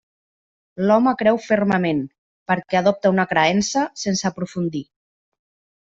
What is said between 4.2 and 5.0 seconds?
aprofundir.